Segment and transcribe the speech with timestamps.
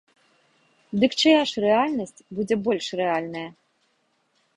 [1.01, 3.45] Дык чыя ж рэальнасць будзе больш рэальная?